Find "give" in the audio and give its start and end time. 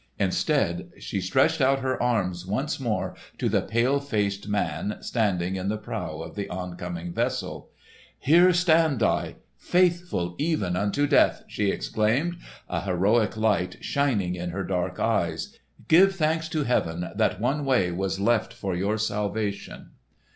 15.87-16.15